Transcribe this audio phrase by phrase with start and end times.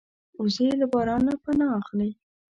[0.41, 2.09] وزې له باران نه پناه اخلي